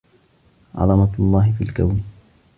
عظمة 0.75 1.11
الله 1.19 1.51
في 1.57 1.63
الكون 1.63 2.03